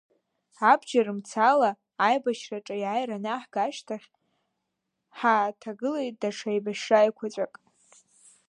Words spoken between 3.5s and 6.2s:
ашьҭахь, ҳааҭагылеит